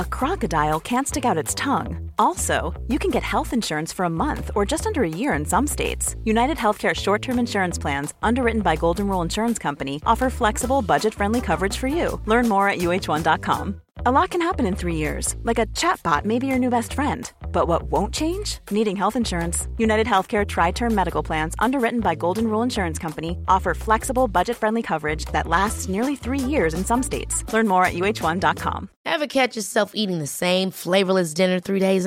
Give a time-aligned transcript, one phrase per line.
[0.00, 2.09] a crocodile can't stick out its tongue.
[2.20, 5.46] Also, you can get health insurance for a month or just under a year in
[5.46, 6.16] some states.
[6.22, 11.14] United Healthcare short term insurance plans, underwritten by Golden Rule Insurance Company, offer flexible, budget
[11.14, 12.20] friendly coverage for you.
[12.26, 13.80] Learn more at uh1.com.
[14.06, 16.94] A lot can happen in three years, like a chatbot may be your new best
[16.94, 17.30] friend.
[17.52, 18.58] But what won't change?
[18.70, 19.68] Needing health insurance.
[19.76, 24.56] United Healthcare Tri Term Medical Plans, underwritten by Golden Rule Insurance Company, offer flexible, budget
[24.56, 27.44] friendly coverage that lasts nearly three years in some states.
[27.52, 28.88] Learn more at uh1.com.
[29.04, 32.06] Ever catch yourself eating the same flavorless dinner three days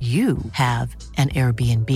[0.00, 1.90] you have an Airbnb.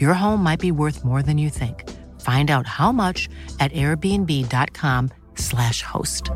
[0.00, 1.84] Your home might be worth more than you think.
[2.20, 6.30] Find out how much at airbnb.com/slash host.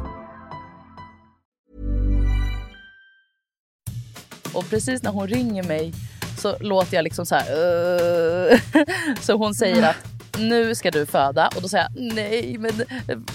[4.53, 5.93] Och precis när hon ringer mig
[6.37, 7.53] så låter jag liksom så här.
[7.53, 8.59] Uh,
[9.21, 12.73] Så hon säger att nu ska du föda och då säger jag nej men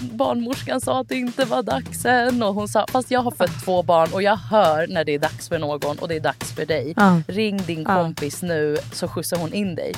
[0.00, 3.64] barnmorskan sa att det inte var dags än och hon sa fast jag har fött
[3.64, 6.52] två barn och jag hör när det är dags för någon och det är dags
[6.52, 6.94] för dig.
[6.96, 7.20] Ja.
[7.26, 9.94] Ring din kompis nu så skjutsar hon in dig.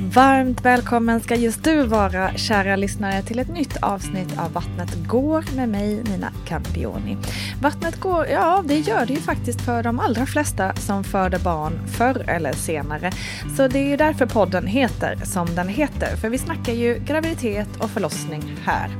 [0.00, 5.44] Varmt välkommen ska just du vara, kära lyssnare, till ett nytt avsnitt av Vattnet går
[5.56, 7.16] med mig, Nina Campioni.
[7.62, 11.86] Vattnet går, ja, det gör det ju faktiskt för de allra flesta som föder barn
[11.86, 13.12] förr eller senare.
[13.56, 17.68] Så det är ju därför podden heter som den heter, för vi snackar ju graviditet
[17.78, 18.90] och förlossning här.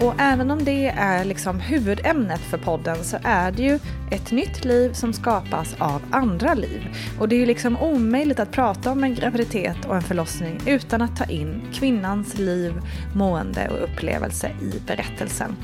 [0.00, 3.78] Och även om det är liksom huvudämnet för podden så är det ju
[4.10, 6.96] ett nytt liv som skapas av andra liv.
[7.18, 11.02] Och det är ju liksom omöjligt att prata om en graviditet och en förlossning utan
[11.02, 12.72] att ta in kvinnans liv,
[13.14, 15.56] mående och upplevelse i berättelsen.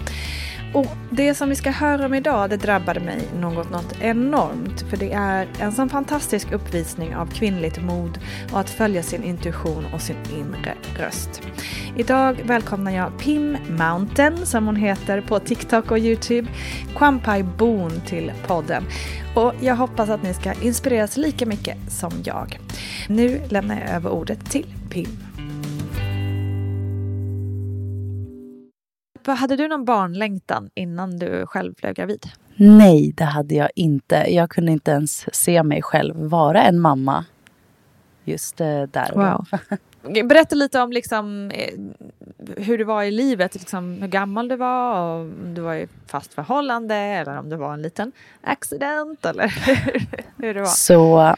[0.72, 4.80] Och det som vi ska höra om idag, det drabbade mig något, något enormt.
[4.90, 8.18] För det är en sån fantastisk uppvisning av kvinnligt mod
[8.52, 11.42] och att följa sin intuition och sin inre röst.
[11.96, 16.48] Idag välkomnar jag Pim Mountain, som hon heter på TikTok och YouTube,
[16.96, 18.84] Kwampai Boon till podden.
[19.34, 22.58] Och jag hoppas att ni ska inspireras lika mycket som jag.
[23.08, 25.31] Nu lämnar jag över ordet till Pim.
[29.26, 32.26] Hade du någon barnlängtan innan du själv blev gravid?
[32.56, 34.26] Nej, det hade jag inte.
[34.28, 37.24] Jag kunde inte ens se mig själv vara en mamma
[38.24, 39.22] just eh, där och.
[39.22, 39.46] Wow.
[40.28, 41.74] Berätta lite om liksom, eh,
[42.56, 45.88] hur du var i livet, liksom, hur gammal du var, och om du var i
[46.06, 49.46] fast förhållande eller om det var en liten accident eller
[50.36, 50.66] hur det var.
[50.66, 51.34] Så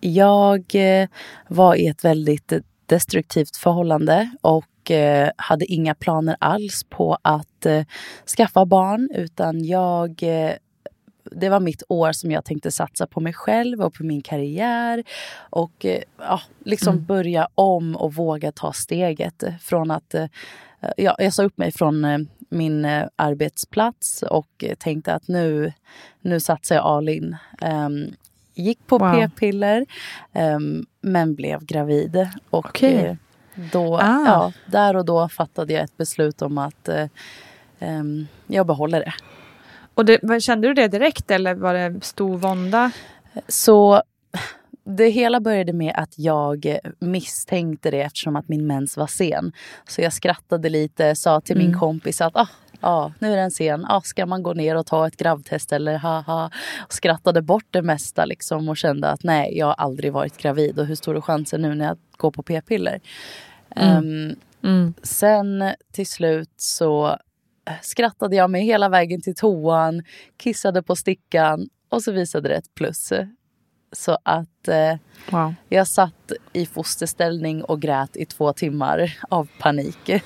[0.00, 1.08] jag eh,
[1.48, 2.52] var i ett väldigt
[2.86, 4.64] destruktivt förhållande och
[5.36, 7.84] hade inga planer alls på att eh,
[8.36, 10.52] skaffa barn utan jag eh,
[11.32, 15.04] det var mitt år som jag tänkte satsa på mig själv och på min karriär.
[15.50, 17.04] Och eh, ja, liksom Mm.
[17.04, 19.44] börja om och våga ta steget.
[19.60, 20.26] Från att, eh,
[20.96, 22.18] ja, jag sa upp mig från eh,
[22.48, 25.72] min eh, arbetsplats och eh, tänkte att nu,
[26.20, 27.36] nu satsar jag all in.
[27.60, 28.06] Ehm,
[28.54, 29.12] gick på Wow.
[29.14, 29.86] p-piller
[30.32, 32.28] ehm, men blev gravid.
[32.50, 33.16] Och Okej.
[33.60, 34.24] Eh, då, Ah.
[34.26, 37.06] ja, där och då fattade jag ett beslut om att eh,
[37.78, 39.12] ehm, jag behåller det.
[39.94, 42.90] Och det, kände du det direkt eller var det stor vånda?
[43.48, 44.02] Så
[44.84, 49.52] det hela började med att jag misstänkte det eftersom att min mens var sen.
[49.88, 51.80] Så jag skrattade lite, sa till min Mm.
[51.80, 52.48] kompis att ah,
[52.80, 53.86] ja, nu är det en scen.
[53.88, 56.50] Ja, ska man gå ner och ta ett gravtest eller haha.
[56.86, 60.78] Och skrattade bort det mesta liksom och kände att nej, jag har aldrig varit gravid
[60.78, 63.00] och hur stor är chansen nu när jag går på p-piller?
[63.76, 64.36] Mm.
[64.62, 67.16] Um, Sen till slut så
[67.82, 70.02] skrattade jag mig hela vägen till toan,
[70.36, 73.12] kissade på stickan och så visade det ett plus.
[73.92, 74.96] Så att eh,
[75.30, 75.54] Wow.
[75.68, 80.10] jag satt i fosterställning och grät i två timmar av panik.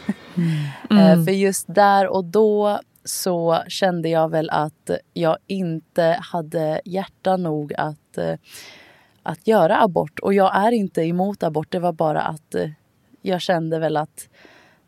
[0.90, 7.36] Eh, för just där och då så kände jag väl att jag inte hade hjärta
[7.36, 8.34] nog att, eh,
[9.22, 10.18] att göra abort.
[10.18, 12.70] Och jag är inte emot abort, det var bara att eh,
[13.24, 14.28] jag kände väl att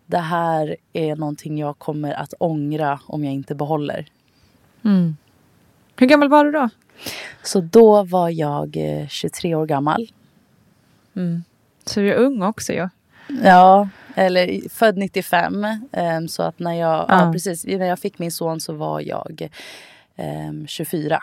[0.07, 4.07] det här är någonting jag kommer att ångra om jag inte behåller.
[4.85, 5.17] Mm.
[5.97, 6.69] Hur gammal var du då?
[7.43, 10.11] Så då var jag eh, 23 år gammal.
[11.85, 12.89] Så du är ung också ju.
[13.43, 15.67] Ja, eller född 95.
[15.93, 17.27] ehm, så att när jag, ja.
[17.27, 17.33] Ja.
[17.33, 19.49] precis, när jag fick min son så var jag
[20.17, 21.23] ehm, 24.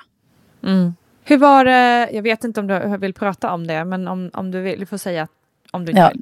[1.24, 4.52] Hur var det, jag vet inte om du vill prata om det, men om, om
[4.52, 5.28] du vill, du får säga
[5.72, 6.10] om du inte Ja.
[6.14, 6.22] vill.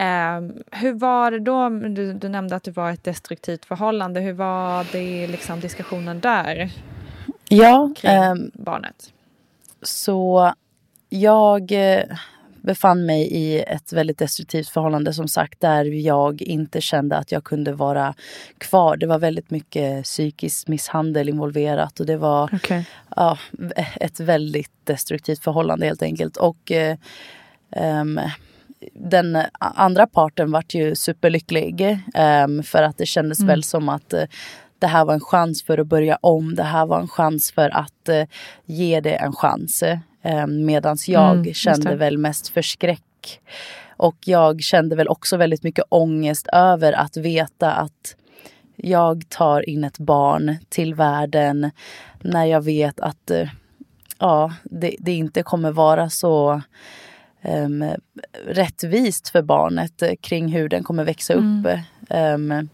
[0.00, 4.32] Ehm, hur var det då, du, du nämnde att det var ett destruktivt förhållande, hur
[4.32, 6.70] var det liksom diskussionen där
[7.48, 9.12] Ja, kring ehm, barnet?
[9.82, 10.52] så
[11.08, 12.02] jag eh,
[12.62, 17.44] befann mig i ett väldigt destruktivt förhållande som sagt där jag inte kände att jag
[17.44, 18.14] kunde vara
[18.58, 18.96] kvar.
[18.96, 22.86] Det var väldigt mycket psykisk misshandel involverat och det var Okej.
[23.16, 23.38] ja,
[24.00, 26.36] ett väldigt destruktivt förhållande helt enkelt.
[26.36, 26.96] Och eh,
[27.70, 28.20] ehm,
[28.94, 31.98] den andra parten vart ju superlycklig
[32.44, 34.22] um, för att det kändes väl som att eh,
[34.78, 36.54] det här var en chans för att börja om.
[36.54, 38.24] Det här var en chans för att eh,
[38.66, 39.82] ge det en chans.
[40.24, 41.96] Um, medans jag Mm, just kände det.
[41.96, 43.40] väl mest förskräck.
[43.96, 48.16] Och jag kände väl också väldigt mycket ångest över att veta att
[48.76, 51.70] jag tar in ett barn till världen
[52.20, 53.48] när jag vet att eh,
[54.18, 56.62] ja, det, det inte kommer vara så
[57.42, 57.84] um,
[58.46, 61.66] rättvist för barnet eh, kring hur den kommer växa upp.
[62.10, 62.68] Ehm,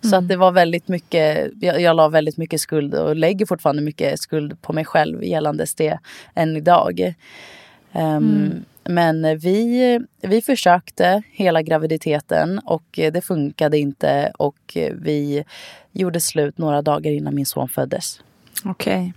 [0.00, 3.82] så att det var väldigt mycket, jag, jag la väldigt mycket skuld och lägger fortfarande
[3.82, 5.98] mycket skuld på mig själv gällandes det
[6.34, 7.14] än idag.
[7.92, 15.44] Ehm, Men vi, vi försökte hela graviditeten och det funkade inte och vi
[15.92, 18.20] gjorde slut några dagar innan min son föddes.
[18.64, 19.12] Okej.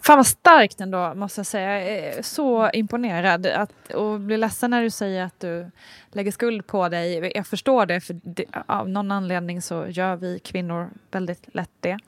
[0.00, 1.80] Fan vad starkt ändå måste jag säga.
[1.80, 3.46] Jag är så imponerad.
[3.46, 5.70] Att, och blir ledsen när du säger att du
[6.12, 7.32] lägger skuld på dig.
[7.34, 11.98] Jag förstår det, för det, av någon anledning så gör vi kvinnor väldigt lätt det.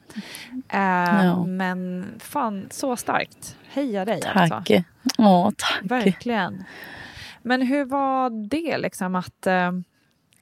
[0.68, 1.44] Eh, Ja.
[1.44, 3.56] Men fan, så starkt.
[3.68, 4.54] Heja dig alltså.
[4.54, 4.84] Tack.
[5.18, 5.80] Ja, tack.
[5.82, 6.64] Verkligen.
[7.42, 9.72] Men hur var det liksom att, eh,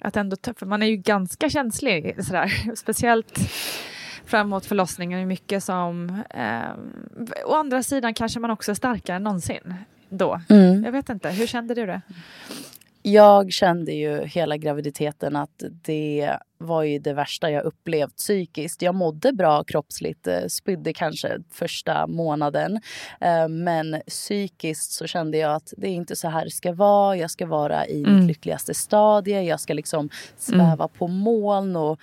[0.01, 3.39] att ändå, för man är ju ganska känslig sådär, speciellt
[4.29, 6.71] framåt förlossningen, är mycket som, eh,
[7.47, 9.75] å andra sidan kanske man också är starkare än någonsin
[10.09, 10.41] då.
[10.49, 10.85] Mm.
[10.85, 12.01] Jag vet inte, hur kände du det?
[13.13, 18.83] Jag kände ju hela graviditeten att det var ju det värsta jag upplevt psykiskt.
[18.83, 22.81] Jag mådde bra kroppsligt, eh, spydde kanske första månaden.
[23.21, 27.17] Eh, Men psykiskt så kände jag att det är inte så här det ska vara.
[27.17, 28.17] Jag ska vara i Mm.
[28.17, 29.43] mitt lyckligaste stadie.
[29.43, 32.01] Jag ska liksom sväva på moln och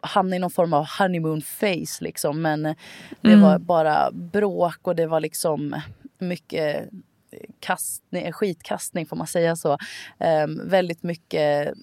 [0.00, 2.00] hamna i någon form av honeymoon face.
[2.04, 2.42] Liksom.
[2.42, 2.74] Men eh,
[3.20, 3.40] det Mm.
[3.42, 5.80] var bara bråk och det var liksom
[6.18, 6.88] mycket
[7.60, 9.78] kastning, skitkastning, får man säga så.
[10.18, 11.74] Ehm, väldigt mycket...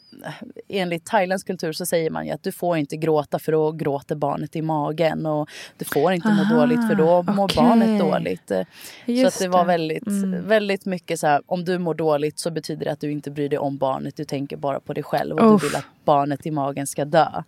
[0.70, 4.16] Enligt thailändsk kultur så säger man ju att du får inte gråta för då gråter
[4.16, 5.26] barnet i magen.
[5.26, 7.56] Och du får inte må Aha, dåligt för då mår okej.
[7.64, 8.52] barnet dåligt.
[8.52, 8.62] Eh,
[9.06, 10.48] så Just att det var väldigt, Mm.
[10.48, 13.50] väldigt mycket så här, om du mår dåligt så betyder det att du inte bryr
[13.50, 14.16] dig om barnet.
[14.16, 15.62] Du tänker bara på dig själv och Uff.
[15.62, 17.44] du vill att barnet i magen ska dö.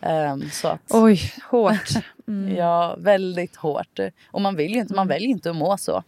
[0.00, 1.88] Ehm, så att, Oj, hårt.
[2.28, 2.56] Mm.
[2.56, 3.98] ja, väldigt hårt.
[4.30, 6.02] Och man vill inte, man väljer ju inte att må så.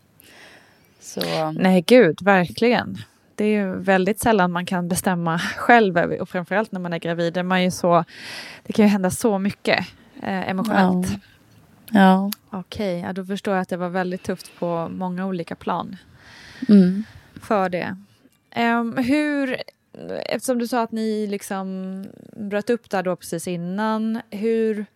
[1.02, 2.96] Så, Nej, gud, verkligen.
[3.34, 7.36] Det är ju väldigt sällan man kan bestämma själv och framförallt när man är gravid.
[7.36, 8.04] Är man ju så,
[8.62, 9.86] det kan ju hända så mycket
[10.22, 11.06] eh, emotionellt.
[11.90, 12.30] ja.
[12.50, 15.96] Okej, ja, då förstår jag att det var väldigt tufft på många olika plan
[16.68, 17.04] Mm.
[17.42, 17.96] för det.
[18.50, 19.56] Ehm, hur,
[20.26, 22.04] eftersom du sa att ni liksom
[22.36, 24.86] bröt upp där då precis innan, hur,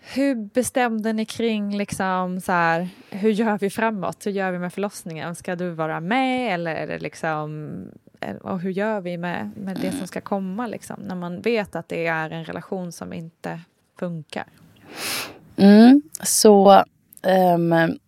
[0.00, 4.26] hur bestämde ni kring liksom så här, hur gör vi framåt?
[4.26, 5.34] Hur gör vi med förlossningen?
[5.34, 7.70] Ska du vara med eller är det liksom
[8.20, 11.76] eh, och hur gör vi med, med det som ska komma liksom, när man vet
[11.76, 13.60] att det är en relation som inte
[13.98, 14.46] funkar?
[15.56, 16.02] Mm.
[16.22, 16.84] Så
[17.56, 17.98] um,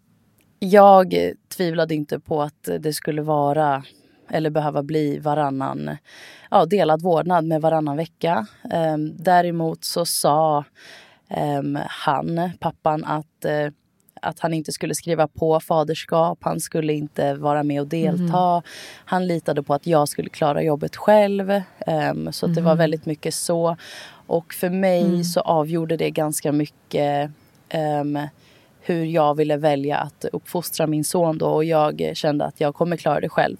[0.58, 1.14] jag
[1.56, 3.84] tvivlade inte på att det skulle vara
[4.30, 5.96] eller behöva bli varannan,
[6.50, 8.46] ja, delad vårdnad med varannan vecka.
[8.62, 10.64] Um, däremot så sa
[11.88, 13.72] han, pappan, att uh,
[14.22, 18.50] att han inte skulle skriva på faderskap, han skulle inte vara med och delta.
[18.50, 18.62] Mm.
[19.04, 21.50] Han litade på att jag skulle klara jobbet själv.
[21.86, 22.54] Um, så mm.
[22.54, 22.78] det var mhm.
[22.78, 23.76] väldigt mycket så.
[24.26, 25.24] Och för mig mm.
[25.24, 27.30] så avgjorde det ganska mycket
[27.74, 28.18] um,
[28.80, 32.96] hur jag ville välja att uppfostra min son då och jag kände att jag kommer
[32.96, 33.56] klara det själv.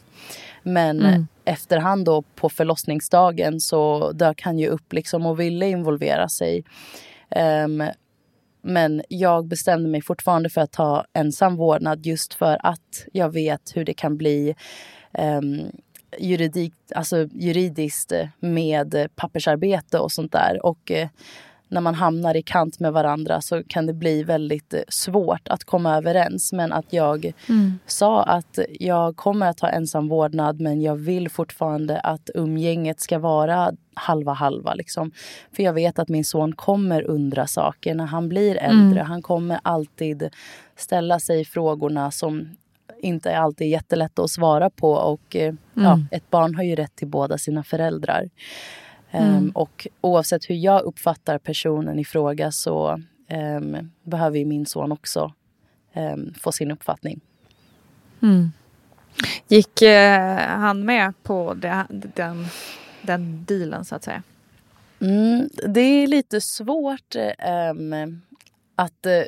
[0.63, 1.27] Men mm.
[1.45, 6.65] efterhand då på förlossningsdagen så dök han ju upp liksom och ville involvera sig.
[7.37, 7.85] Um,
[8.63, 13.77] men jag bestämde mig fortfarande för att ta ensam vårdnad just för att jag vet
[13.77, 14.55] hur det kan bli
[15.19, 15.71] um,
[16.19, 20.67] juridik, alltså juridiskt med pappersarbete och sånt där.
[20.67, 21.07] Och uh,
[21.71, 25.65] när man hamnar i kant med varandra så kan det bli väldigt uh, svårt att
[25.65, 26.53] komma överens.
[26.53, 27.79] Men att jag mm.
[27.87, 33.19] sa att jag kommer att ta ensam vårdnad men jag vill fortfarande att umgänget ska
[33.19, 34.75] vara halva halva.
[34.75, 35.11] Liksom.
[35.53, 39.01] För jag vet att min son kommer undra saker när han blir äldre.
[39.01, 39.07] Mm.
[39.07, 40.31] Han kommer alltid
[40.77, 42.57] ställa sig frågorna som
[43.03, 44.93] inte är alltid jättelätt att svara på.
[44.93, 45.59] Och eh, mm.
[45.75, 48.31] ja, Ett barn har ju rätt till båda sina föräldrar.
[49.11, 49.51] Ehm, mm.
[49.51, 53.01] Och oavsett hur jag uppfattar personen i fråga så
[53.31, 55.33] um, behöver min son också
[55.95, 57.21] um, få sin uppfattning.
[58.23, 58.53] Mm.
[59.49, 62.47] Gick eh, han med på det, den
[63.03, 64.23] den dealen så att säga?
[65.01, 67.17] Mm, det är lite svårt
[67.71, 68.21] um,
[68.77, 69.07] att...
[69.07, 69.23] Uh,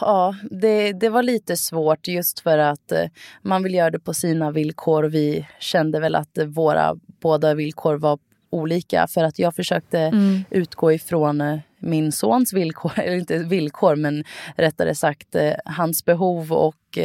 [0.00, 3.10] ja, det, det var lite svårt just för att uh,
[3.42, 5.04] man vill göra det på sina villkor.
[5.04, 8.18] Vi kände väl att våra båda villkor var
[8.50, 9.06] olika.
[9.06, 10.44] För att jag försökte mm.
[10.50, 14.24] utgå ifrån min sons villkor, eller inte villkor men
[14.56, 16.98] rättare sagt hans behov och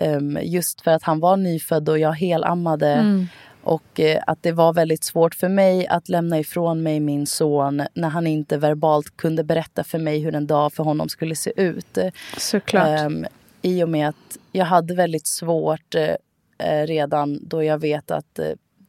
[0.00, 3.26] um, just för att han var nyfödd och jag helammade mm.
[3.64, 7.82] Och eh, att det var väldigt svårt för mig att lämna ifrån mig min son
[7.94, 11.52] när han inte verbalt kunde berätta för mig hur en dag för honom skulle se
[11.56, 11.98] ut.
[12.36, 13.00] Såklart.
[13.06, 13.26] Um,
[13.62, 18.46] I och med att jag hade väldigt svårt uh, redan då jag vet att uh,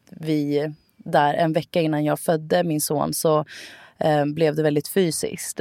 [0.09, 0.73] vi
[1.05, 3.45] där en vecka innan jag födde min son så
[3.99, 5.59] um, blev det väldigt fysiskt.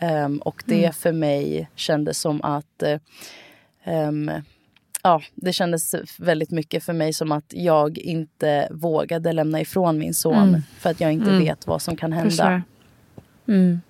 [0.00, 0.92] Um, och det mm.
[0.92, 2.82] för mig kändes som att
[3.86, 4.30] um,
[5.02, 10.14] ja, det kändes väldigt mycket för mig som att jag inte vågade lämna ifrån min
[10.14, 10.62] son mm.
[10.78, 11.44] för att jag inte mm.
[11.44, 12.62] vet vad som kan hända.
[13.48, 13.80] Mm.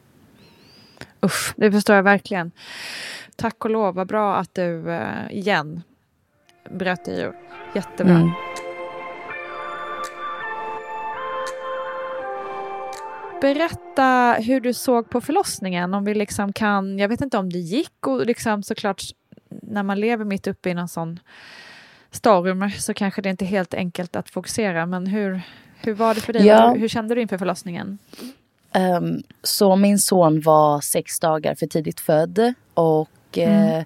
[1.24, 2.50] Usch, det förstår jag verkligen.
[3.36, 5.82] Tack och lov, vad bra att du uh, igen
[6.70, 7.32] bröt dig ur.
[7.74, 8.16] Jättebra.
[8.16, 8.30] Mm.
[13.40, 15.94] Berätta hur du såg på förlossningen.
[15.94, 19.02] Om vi liksom kan, jag vet inte om det gick och liksom såklart
[19.48, 21.20] när man lever mitt uppe i någon sån
[22.10, 24.86] storm så kanske det inte är helt enkelt att fokusera.
[24.86, 25.40] Men hur,
[25.80, 26.46] hur var det för dig?
[26.46, 26.70] Ja.
[26.70, 27.98] Hur, hur kände du inför förlossningen?
[28.74, 33.84] Um, så min son var sex dagar för tidigt född och mm.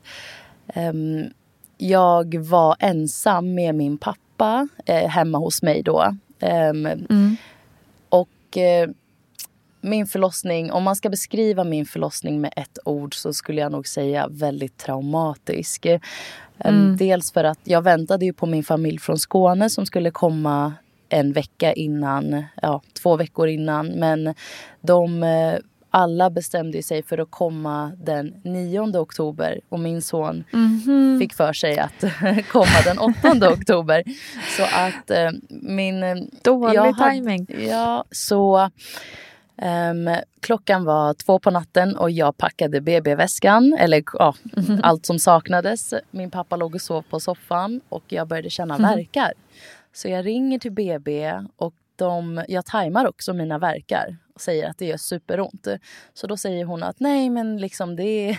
[0.76, 1.30] uh, um,
[1.78, 6.16] jag var ensam med min pappa uh, hemma hos mig då.
[6.40, 7.37] Um, mm.
[8.08, 8.94] Och uh,
[9.85, 13.88] min förlossning, om man ska beskriva min förlossning med ett ord så skulle jag nog
[13.88, 15.87] säga väldigt traumatisk.
[16.59, 16.97] Mm.
[16.97, 20.73] Dels för att jag väntade ju på min familj från Skåne som skulle komma
[21.09, 23.87] en vecka innan, ja, två veckor innan.
[23.87, 24.35] Men
[24.81, 25.55] de eh,
[25.91, 31.19] alla bestämde sig för att komma den 9 oktober och min son mm -hmm.
[31.19, 32.00] fick för sig att
[32.49, 34.03] komma den 8 oktober.
[34.57, 36.03] Så att eh, min...
[36.03, 37.47] Eh, Dålig tajming.
[37.69, 38.71] Ja, så
[39.56, 44.80] Um, klockan var två på natten och jag packade BB-väskan, eller ja, mm.
[44.82, 45.94] allt som saknades.
[46.11, 48.90] Min pappa låg och sov på soffan och jag började känna mm.
[48.90, 49.32] verkar.
[49.92, 54.78] Så jag ringer till BB och de, jag tajmar också mina verkar och säger att
[54.78, 55.66] det gör superont.
[56.14, 58.38] Så då säger hon att nej, men liksom det,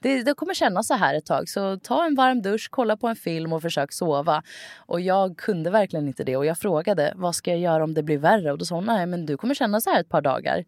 [0.00, 1.48] det, det kommer kännas så här ett tag.
[1.48, 4.42] Så ta en varm dusch, kolla på en film och försök sova.
[4.76, 6.36] Och jag kunde verkligen inte det.
[6.36, 8.52] Och jag frågade vad ska jag göra om det blir värre?
[8.52, 10.64] Och då sa hon nej, men du kommer känna så här ett par dagar.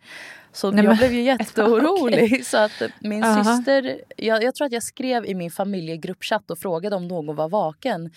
[0.52, 2.24] Så nej, jag men, blev ju jätteorolig.
[2.24, 2.42] okay.
[2.42, 3.56] Så att min uh -huh.
[3.56, 7.48] syster, jag, jag, tror att jag skrev i min familjegruppchatt och frågade om någon var
[7.48, 8.10] vaken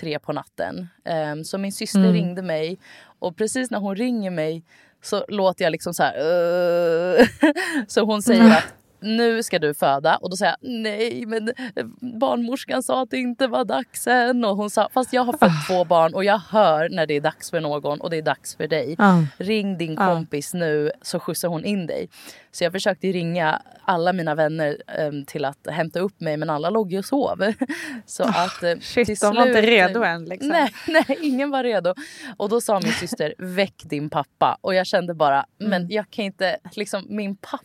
[0.00, 0.88] tre på natten.
[1.32, 2.12] Um, så min syster mm.
[2.12, 2.78] ringde mig
[3.22, 4.64] och precis när hon ringer mig
[5.02, 6.18] så låter jag liksom så här...
[6.18, 7.26] Uh,
[7.86, 10.16] så hon säger att nu ska du föda.
[10.16, 11.86] Och då säger jag nej men eh,
[12.20, 14.44] barnmorskan sa att det inte var dags än.
[14.44, 15.66] Och hon sa fast jag har fött Ah.
[15.68, 18.56] två barn och jag hör när det är dags för någon och det är dags
[18.56, 18.94] för dig.
[18.98, 19.24] Ja.
[19.38, 20.06] Ring din Ja.
[20.14, 22.08] kompis nu så skjutsar hon in dig.
[22.52, 26.70] Så jag försökte ringa alla mina vänner em, till att hämta upp mig men alla
[26.70, 27.52] låg ju och sov.
[28.06, 30.48] Så att eh, Ah, Shit, till de var inte slut- redo än liksom.
[30.48, 31.94] Nej, nej, ingen var redo.
[32.36, 34.58] Och då sa min syster, väck din pappa.
[34.60, 35.70] Och jag kände bara, Mm.
[35.70, 37.64] men jag kan inte, liksom min pappa.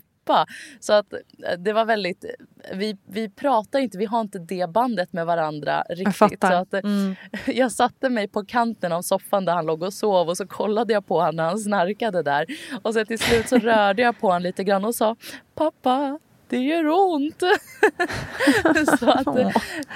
[0.80, 1.20] Så att eh,
[1.58, 2.26] det var väldigt,
[2.74, 6.16] vi, vi pratar inte, vi har inte det bandet med varandra Jag riktigt.
[6.16, 6.52] fattar.
[6.52, 7.16] Så att, eh, Mm.
[7.46, 10.94] jag satte mig på kanten av soffan där han låg och sov och så kollade
[10.94, 12.46] jag på honom när han snarkade där.
[12.82, 15.16] Och sen till slut så rörde jag på honom lite grann och sa,
[15.56, 16.20] pappa,
[16.50, 17.44] det gör ont.
[19.00, 19.50] så att eh,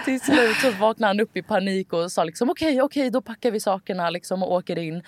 [0.05, 3.51] till slut så vaknade han upp i panik och sa liksom okej, okej, då packar
[3.51, 5.03] vi sakerna liksom och åker in.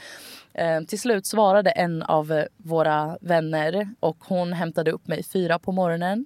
[0.53, 5.59] Eh, till slut svarade en av eh, våra vänner och hon hämtade upp mig fyra
[5.59, 6.25] på morgonen.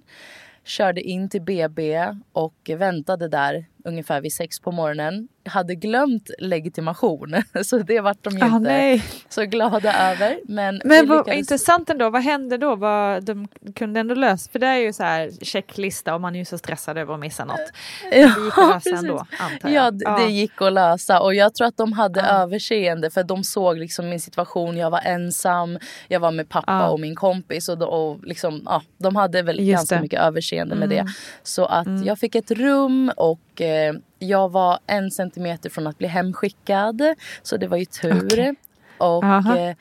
[0.64, 5.28] Körde in till BB och väntade där ungefär vid sex på morgonen.
[5.48, 9.04] Hade glömt legitimation så det vart de ju Ah, inte nej.
[9.28, 10.38] så glada över.
[10.44, 12.76] Men, Men vad lyckades- intressant ändå, vad hände då?
[12.76, 16.38] Vad de kunde ändå lösa, för det är ju så här checklista och man är
[16.38, 17.56] ju så stressad över att missa något.
[18.10, 20.02] Det gick att lösa ändå, antar jag.
[20.04, 21.20] Ja, det gick att lösa.
[21.20, 22.26] Och jag tror att de hade Ja.
[22.26, 24.76] överseende för de såg liksom min situation.
[24.76, 25.78] Jag var ensam,
[26.08, 26.88] jag var med pappa Ja.
[26.88, 27.68] och min kompis.
[27.68, 30.00] Och, då, och liksom, ja, de hade väl Just ganska det.
[30.02, 31.06] mycket överseende med Mm.
[31.06, 31.12] det.
[31.42, 36.08] Så att jag fick ett rum och eh, jag var en centimeter från att bli
[36.08, 37.02] hemskickad.
[37.42, 38.26] Så det var ju tur.
[38.32, 38.54] Okej.
[38.98, 39.56] Och Aha.
[39.56, 39.76] eh,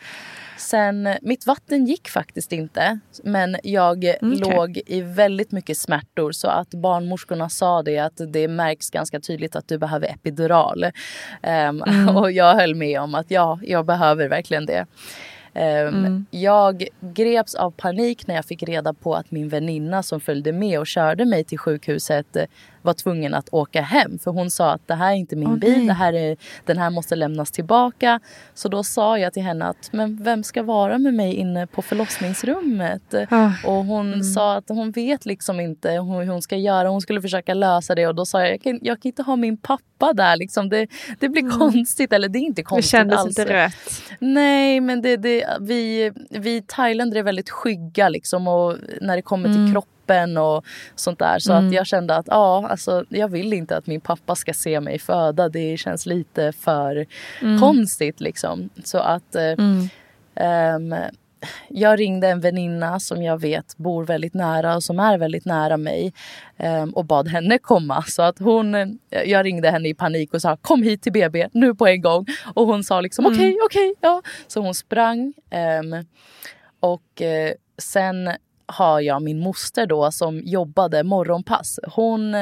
[0.58, 3.00] sen, mitt vatten gick faktiskt inte.
[3.24, 4.40] Men jag Mm, okej.
[4.56, 6.32] låg i väldigt mycket smärtor.
[6.32, 10.86] Så att barnmorskorna sa det att det märks ganska tydligt att du behöver epidural.
[11.42, 12.16] Ehm, Mm.
[12.18, 14.86] Och jag höll med om att ja, jag behöver verkligen det.
[15.54, 16.26] Ehm, Mm.
[16.32, 20.80] Jag greps av panik när jag fick reda på att min väninna som följde med
[20.80, 22.38] och körde mig till sjukhuset
[22.88, 24.20] var tvungen att åka hem.
[24.20, 26.78] För hon sa att det här är inte min Åh, bil, det här är, den
[26.78, 28.20] här måste lämnas tillbaka.
[28.54, 31.82] Så då sa jag till henne att men vem ska vara med mig inne på
[31.82, 33.02] förlossningsrummet?
[33.30, 33.54] Ja.
[33.66, 36.90] Och hon sa att hon vet liksom inte hur hon ska göra.
[36.90, 39.36] Hon skulle försöka lösa det och då sa jag jag kan, jag kan inte ha
[39.36, 40.36] min pappa där.
[40.38, 40.70] Liksom.
[40.70, 40.88] Det,
[41.20, 42.14] det blir konstigt.
[42.14, 43.40] Eller det är inte Det konstigt kändes alls.
[43.40, 43.74] inte rätt.
[44.20, 49.50] Nej, men det, det, vi, vi thailändare är väldigt skygga liksom, och när det kommer
[49.50, 49.66] Mm.
[49.66, 49.74] till
[50.08, 51.40] kroppen och sånt där.
[51.40, 54.80] Så att jag kände att ja, alltså, jag vill inte att min pappa ska se
[54.80, 55.50] mig föda.
[55.50, 57.06] Det känns lite för
[57.60, 58.20] konstigt.
[58.22, 58.70] Liksom.
[58.84, 59.90] Så att eh, Mm.
[60.36, 60.96] ehm,
[61.70, 65.78] jag ringde en väninna som jag vet bor väldigt nära och som är väldigt nära
[65.78, 66.14] mig
[66.58, 68.04] ehm, och bad henne komma.
[68.08, 68.88] Så att hon, eh,
[69.26, 72.26] jag ringde henne i panik och sa kom hit till BB nu på en gång.
[72.56, 74.22] Och hon sa liksom okej, okej, ja.
[74.48, 75.34] Så hon sprang.
[75.50, 75.96] ehm,
[76.80, 78.30] och eh, sen
[78.68, 81.80] har jag min moster då som jobbade morgonpass.
[81.94, 82.36] Hon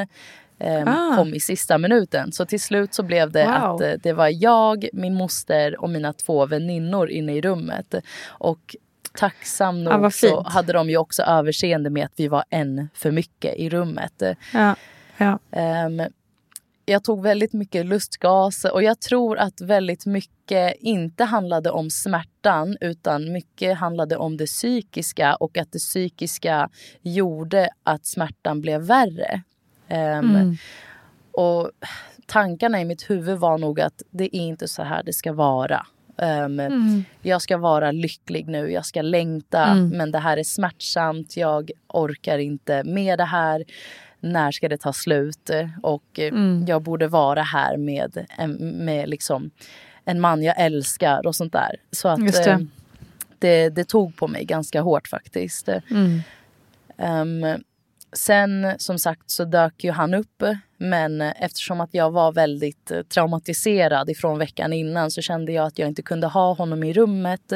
[0.60, 1.16] ehm, Ah.
[1.16, 2.32] kom i sista minuten.
[2.32, 3.76] Så till slut så blev det Wow.
[3.76, 7.96] att eh, det var jag, min moster och mina två väninnor inne i rummet.
[8.28, 8.76] Och
[9.18, 13.12] tacksam nog Ah, så hade de ju också överseende med att vi var en för
[13.12, 14.22] mycket i rummet.
[14.54, 14.76] Ja.
[15.18, 15.40] Ja.
[15.52, 16.02] Ehm,
[16.86, 22.78] jag tog väldigt mycket lustgas och jag tror att väldigt mycket inte handlade om smärtan
[22.82, 26.70] utan mycket handlade om det psykiska och att det psykiska
[27.02, 29.42] gjorde att smärtan blev värre.
[29.88, 30.58] Ehm, Mm.
[31.32, 31.72] Och
[32.26, 35.86] tankarna i mitt huvud var nog att det är inte så här det ska vara.
[36.18, 37.04] Ehm, Mm.
[37.22, 39.90] Jag ska vara lycklig nu, jag ska längta Mm.
[39.90, 43.64] men det här är smärtsamt, jag orkar inte med det här.
[44.26, 45.50] När ska det ta slut?
[45.84, 46.66] Och eh, Mm.
[46.68, 48.52] jag borde vara här med, en,
[48.86, 49.52] med liksom
[50.06, 51.76] en man jag älskar och sånt där.
[51.92, 52.52] Så att det.
[52.52, 52.60] eh,
[53.40, 55.70] det, det tog på mig ganska hårt faktiskt.
[55.92, 56.22] Mm.
[56.98, 57.64] Ehm,
[58.14, 60.44] sen som sagt så dök ju han upp
[60.78, 65.80] men eftersom att jag var väldigt eh, traumatiserad ifrån veckan innan så kände jag att
[65.80, 67.54] jag inte kunde ha honom i rummet.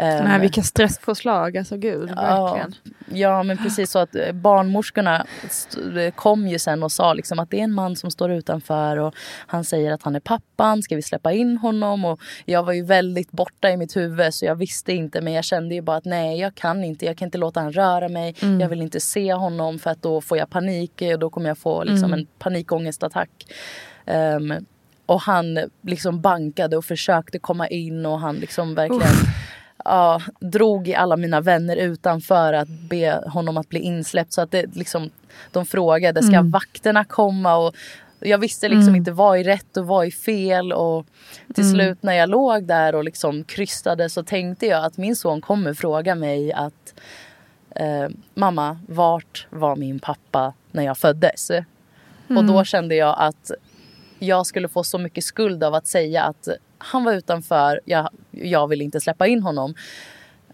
[0.00, 2.44] Ehm, Nej, vilka stresspåslag, alltså gud, Ja.
[2.54, 2.74] verkligen.
[3.20, 3.90] Ja, men precis.
[3.90, 7.72] Så att eh, barnmorskorna st- kom ju sen och sa liksom att det är en
[7.72, 9.14] man som står utanför och
[9.46, 12.04] han säger att han är pappan, ska vi släppa in honom?
[12.04, 15.20] Och jag var ju väldigt borta i mitt huvud så jag visste inte.
[15.20, 17.72] Men jag kände ju bara att nej jag kan inte, jag kan inte låta han
[17.72, 21.02] röra mig, jag vill inte se honom för att då får jag panik.
[21.12, 23.30] Och då kommer jag få liksom en panikångestattack.
[24.06, 24.54] Ehm,
[25.06, 29.14] och han liksom bankade och försökte komma in och han liksom verkligen
[29.84, 34.32] ja, drog i alla mina vänner utanför att be honom att bli insläppt.
[34.32, 35.10] Så att det, liksom,
[35.52, 37.56] de frågade, ska vakterna komma?
[37.56, 37.74] Och
[38.20, 40.72] jag visste liksom inte vad är rätt och vad är fel.
[40.72, 41.06] Och
[41.54, 45.40] till slut när jag låg där och liksom krystade så tänkte jag att min son
[45.40, 46.94] kommer fråga mig att
[47.70, 51.50] eh, mamma, vart var min pappa när jag föddes?
[52.28, 53.50] Och då kände jag att
[54.18, 58.68] jag skulle få så mycket skuld av att säga att han var utanför, jag, jag
[58.68, 59.74] vill inte släppa in honom.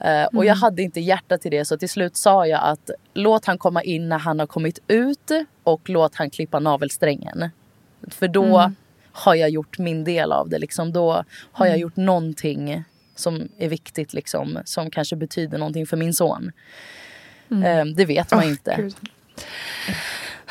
[0.01, 3.45] Eh, och jag hade inte hjärta till det så till slut sa jag att låt
[3.45, 5.31] han komma in när han har kommit ut
[5.63, 7.51] och låt han klippa navelsträngen.
[8.09, 8.73] För då
[9.13, 10.59] har jag gjort min del av det.
[10.59, 10.93] Liksom.
[10.93, 12.85] Då har jag gjort någonting
[13.15, 16.53] som är viktigt, liksom, som kanske betyder någonting för min son.
[17.51, 18.75] Eh, det vet man Åh, inte.
[18.79, 18.97] Gud.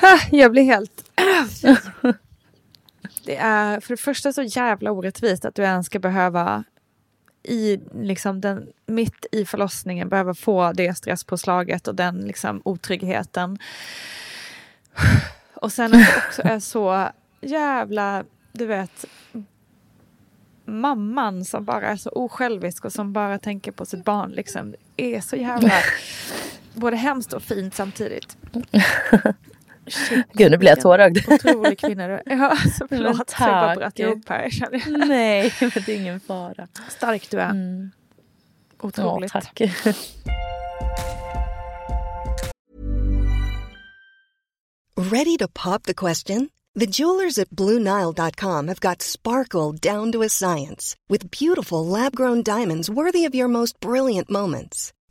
[0.01, 1.03] Ah, Jag blir helt...
[3.25, 6.63] Det är för det första så jävla orättvist att du ens ska behöva
[7.43, 13.59] i, liksom den, mitt i förlossningen behöva få det stresspåslaget och den liksom, otryggheten.
[15.53, 17.09] Och sen att det också är så
[17.41, 19.05] jävla, du vet,
[20.65, 24.31] mamman som bara är så osjälvisk och som bara tänker på sitt barn.
[24.31, 25.71] Liksom, är så jävla
[26.73, 28.37] både hemskt och fint samtidigt.
[29.87, 31.17] Shit, Gud, nu blir jag tårögd.
[31.27, 33.33] Otrolig kvinna du Ja, alltså, Men förlåt.
[33.39, 33.95] Jag bara tack.
[33.95, 34.49] bröt upp här.
[34.49, 35.07] känner jag.
[35.07, 36.67] Nej, men det är ingen fara.
[36.89, 37.49] Stark du är.
[37.49, 37.91] Mm.
[38.81, 39.31] Ja, Otroligt.
[39.31, 39.61] tack.
[44.95, 46.49] Ready to pop the question?
[46.75, 52.41] The jewelers at BlueNile.com have got sparkle down to a science with beautiful lab grown
[52.43, 54.91] diamonds worthy of your most brilliant moments.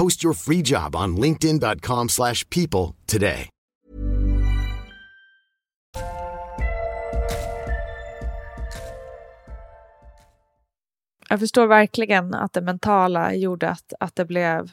[0.00, 3.50] Post your free job on linkedin.com/people slash people today.
[11.28, 14.70] Jag förstår verkligen att det mentala gjorde att, att det blev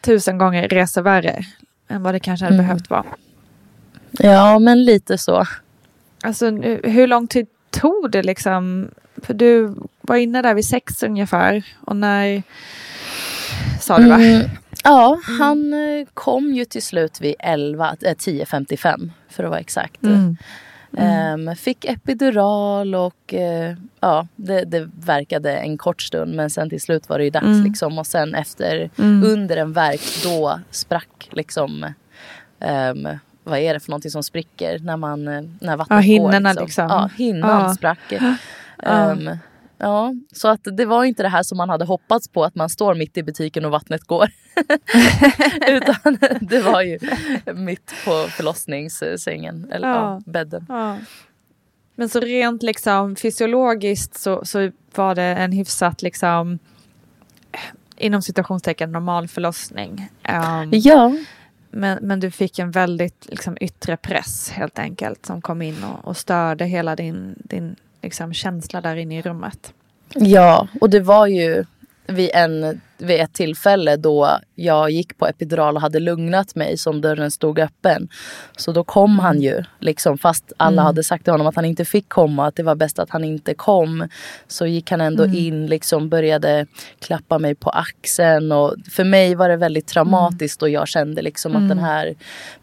[0.00, 1.44] tusen gånger resor värre
[1.88, 2.66] än vad det kanske hade Mm.
[2.66, 3.04] behövt vara.
[4.10, 5.44] Ja, men lite så.
[6.22, 8.90] Alltså nu- hur lång tid tog det liksom?
[9.16, 12.42] För du var inne där vid sex ungefär och när
[13.84, 14.14] sa du va?
[14.14, 14.48] Mm,
[14.84, 20.02] ja, han eh, kom ju till slut vid 11, eh, 10.55 för att vara exakt.
[20.02, 20.36] Mm.
[20.98, 26.80] Ehm, fick epidural och eh, ja, det, det verkade en kort stund men sen till
[26.80, 27.64] slut var det ju dags Mm.
[27.64, 29.22] liksom och sen efter Mm.
[29.24, 31.86] under en verk då sprack liksom
[32.60, 33.08] ehm,
[33.44, 36.60] vad är det för någonting som spricker när, man, eh, när vattnet Ja, går.
[36.60, 36.86] liksom.
[36.88, 37.74] Ja, hinnan Ja.
[37.74, 37.98] sprack.
[38.82, 39.16] Ja.
[39.78, 42.68] Ja, så att det var inte det här som man hade hoppats på att man
[42.68, 44.28] står mitt i butiken och vattnet går.
[45.68, 46.98] Utan det var ju
[47.54, 49.94] mitt på förlossningssängen, eller ja.
[49.94, 50.22] Ja.
[50.26, 50.66] bädden.
[50.68, 50.98] Ja.
[51.94, 56.58] Men så rent liksom fysiologiskt så, så var det en hyfsat liksom
[57.96, 60.08] inom situationstecken normal förlossning.
[60.22, 61.16] Ehm, Ja,
[61.70, 66.08] men, men du fick en väldigt liksom, yttre press helt enkelt som kom in och,
[66.08, 69.72] och störde hela din, din liksom, känsla där inne i rummet.
[70.14, 71.64] Ja, och det var ju
[72.06, 77.00] vid, en, vid ett tillfälle då jag gick på epidural och hade lugnat mig som
[77.00, 78.08] dörren stod öppen.
[78.56, 80.84] Så då kom han ju, liksom, fast alla Mm.
[80.84, 83.24] hade sagt till honom att han inte fick komma, att det var bäst att han
[83.24, 84.08] inte kom.
[84.48, 85.36] Så gick han ändå Mm.
[85.36, 86.66] in, liksom började
[86.98, 88.52] klappa mig på axeln.
[88.52, 92.14] Och för mig var det väldigt traumatiskt och jag kände liksom att den här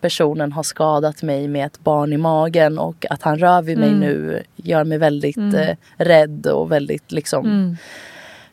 [0.02, 3.88] personen har skadat mig med ett barn i magen och att han rör vid mig
[3.90, 4.00] Mm.
[4.00, 5.56] nu gör mig väldigt Mm.
[5.56, 7.78] eh, rädd och väldigt liksom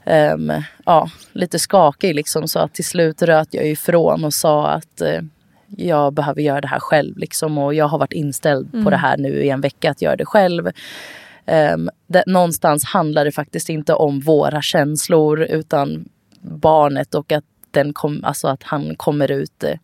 [0.05, 0.51] Mm.
[0.51, 2.49] ehm, ja, lite skakig liksom.
[2.49, 5.21] Så att till slut röt jag ifrån och sa att eh,
[5.77, 7.19] jag behöver göra det här själv.
[7.19, 8.85] Liksom, och jag har varit inställd Mm.
[8.85, 10.71] på det här nu i en vecka att göra det själv.
[11.75, 16.09] Um, det, någonstans handlar det faktiskt inte om våra känslor utan
[16.41, 19.79] barnet och att, den kom, alltså att han kommer ut eh,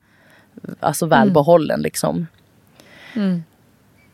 [0.80, 1.80] alltså välbehållen.
[1.82, 2.26] Liksom.
[3.16, 3.42] Mm.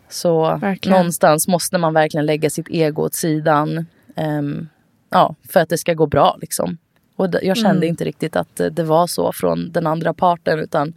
[0.08, 0.98] Så Verkligen.
[0.98, 3.86] någonstans måste man verkligen lägga sitt ego åt sidan.
[4.16, 4.68] ehm,
[5.10, 6.36] ja, för att det ska gå bra.
[6.40, 6.78] Liksom.
[7.16, 7.88] Och jag kände Mm.
[7.88, 10.58] inte riktigt att det var så från den andra parten.
[10.58, 10.92] Utan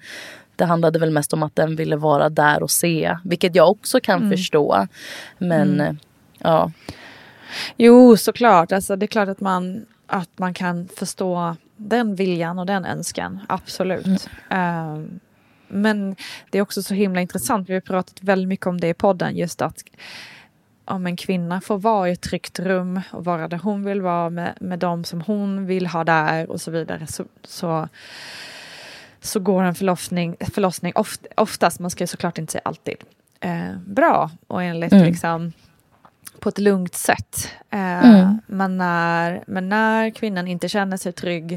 [0.56, 3.17] det handlade väl mest om att den ville vara där och se.
[3.23, 4.32] Vilket jag också kan Mm.
[4.32, 4.88] förstå.
[5.38, 5.80] Men Mm.
[5.82, 5.93] eh,
[6.38, 6.71] ja.
[7.78, 8.71] Jo, såklart.
[8.71, 13.39] Alltså, det är klart att man, att man kan förstå den viljan och den önskan.
[13.49, 14.30] Absolut.
[14.49, 15.19] Ehm,
[15.67, 16.15] men
[16.49, 17.69] det är också så himla intressant.
[17.69, 19.36] Vi har pratat väldigt mycket om det i podden.
[19.38, 19.84] Just att
[20.86, 24.30] om en kvinna får vara i ett tryggt rum och vara där hon vill vara
[24.30, 27.08] med, med dem som hon vill ha där och så vidare.
[27.08, 27.88] Så, så,
[29.22, 32.96] så går en förlossning, förlossning oft, oftast, man ska ju såklart inte säga alltid,
[33.39, 35.06] eh, bra och enligt Mm.
[35.06, 35.54] liksom
[36.39, 37.50] på ett lugnt sätt.
[37.69, 38.39] Eh, Mm.
[38.48, 41.54] men, när, men när kvinnan inte känner sig trygg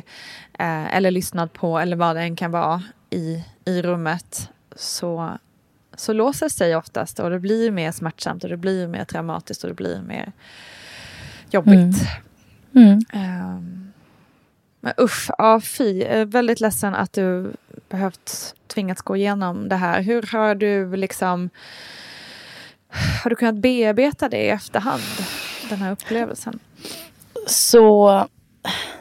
[0.58, 5.38] eh, eller lyssnad på eller vad det än kan vara i, i rummet så,
[5.96, 9.68] så låser sig oftast och det blir mer smärtsamt och det blir mer traumatiskt och
[9.68, 10.32] det blir mer
[11.50, 11.96] jobbigt.
[12.74, 13.00] Mm.
[13.12, 13.92] Ehm,
[14.80, 16.04] men usch, ja fy.
[16.24, 17.52] Väldigt ledsen att du
[17.88, 20.02] behövt tvingats gå igenom det här.
[20.02, 21.50] Hur har du liksom
[23.22, 25.02] har du kunnat bearbeta det i efterhand?
[25.68, 26.58] Den här upplevelsen?
[27.46, 28.26] Så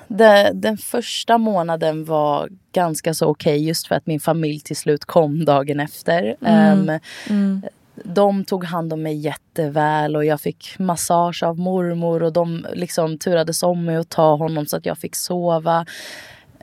[0.07, 5.05] det, den första månaden var ganska så okej just för att min familj till slut
[5.05, 6.35] kom dagen efter.
[6.41, 6.89] Mm.
[6.89, 7.61] Ehm, Mm.
[8.03, 13.17] de tog hand om mig jätteväl och jag fick massage av mormor och de liksom
[13.17, 15.85] turades om mig att ta honom så att jag fick sova.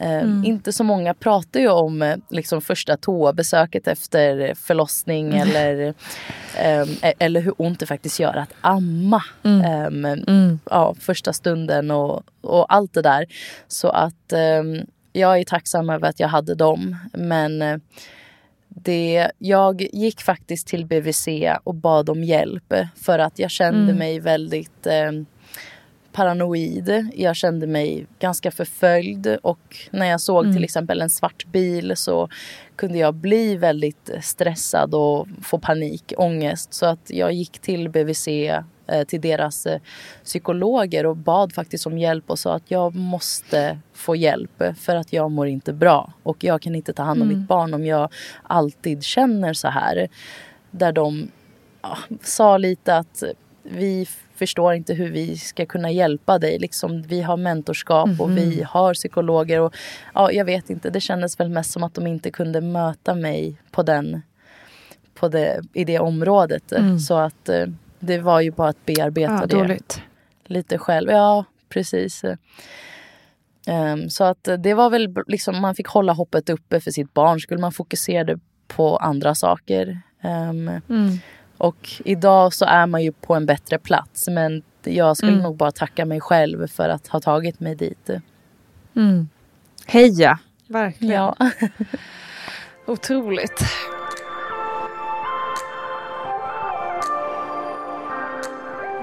[0.02, 0.44] Eh, Mm.
[0.44, 5.94] Inte så många pratar ju om eh, liksom, första toabesöket efter förlossning eller,
[6.56, 9.22] ehm, e- eller hur ont det faktiskt gör att amma.
[9.44, 10.58] Ehm, Mm.
[10.70, 13.26] ja, första stunden och, och allt det där.
[13.68, 14.80] Så att ehm,
[15.12, 16.96] jag är tacksam över att jag hade dem.
[17.12, 17.76] Men eh,
[18.68, 21.28] det, jag gick faktiskt till BVC
[21.64, 23.96] och bad om hjälp för att jag kände Mm.
[23.98, 25.12] mig väldigt eh,
[26.12, 27.08] paranoid.
[27.14, 30.56] Jag kände mig ganska förföljd och när jag såg Mm.
[30.56, 32.28] till exempel en svart bil så
[32.76, 36.74] kunde jag bli väldigt stressad och få panik, ångest.
[36.74, 38.28] Så att jag gick till BVC,
[38.86, 39.80] eh, till deras eh,
[40.24, 45.12] psykologer och bad faktiskt om hjälp och sa att jag måste få hjälp för att
[45.12, 47.38] jag mår inte bra och jag kan inte ta hand om Mm.
[47.40, 48.08] mitt barn om jag
[48.42, 50.08] alltid känner så här.
[50.70, 51.28] Där de
[51.82, 53.22] ja, sa lite att
[53.62, 54.06] vi
[54.42, 56.58] förstår inte hur vi ska kunna hjälpa dig.
[56.58, 58.34] Liksom, vi har mentorskap och Mhm.
[58.36, 59.60] vi har psykologer.
[59.60, 59.74] Och,
[60.14, 63.56] ja, jag vet inte, det kändes väl mest som att de inte kunde möta mig
[63.70, 64.22] på den,
[65.14, 66.72] på det, i det området.
[66.72, 66.98] Mm.
[66.98, 67.66] Så att eh,
[68.00, 70.00] det var ju bara att bearbeta Ja, det dåligt.
[70.46, 71.10] lite själv.
[71.10, 72.24] Ja, precis.
[73.66, 77.40] Ehm, så att det var väl liksom, man fick hålla hoppet uppe för sitt barn.
[77.40, 80.00] Skulle man fokuserade på andra saker.
[80.22, 81.18] Ehm, Mm.
[81.62, 84.28] Och idag så är man ju på en bättre plats.
[84.28, 85.42] Men jag skulle Mm.
[85.42, 88.10] nog bara tacka mig själv för att ha tagit mig dit.
[88.96, 89.28] Mm.
[89.86, 90.38] Heja!
[90.66, 91.14] Verkligen.
[91.14, 91.36] Ja.
[92.86, 93.62] Otroligt.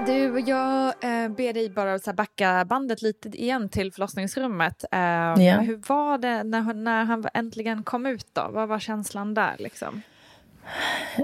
[0.06, 4.84] Du, jag eh, ber dig bara så här backa bandet lite igen till förlossningsrummet.
[4.92, 5.60] Eh, Ja.
[5.60, 8.48] Hur var det när, när han äntligen kom ut då?
[8.52, 10.02] Vad var känslan där liksom?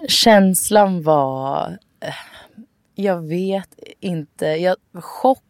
[0.09, 1.79] Känslan var...
[2.01, 2.15] eh,
[2.95, 3.69] Jag vet
[4.01, 4.47] inte.
[4.47, 5.43] Jag, chock.